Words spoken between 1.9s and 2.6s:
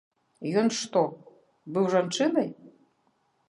жанчынай?